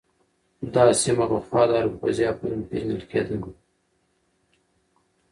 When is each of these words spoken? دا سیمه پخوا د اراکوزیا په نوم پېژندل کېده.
دا 0.73 0.85
سیمه 1.03 1.25
پخوا 1.31 1.61
د 1.67 1.71
اراکوزیا 1.79 2.29
په 2.37 2.43
نوم 2.49 2.61
پېژندل 2.69 3.01
کېده. 3.09 3.37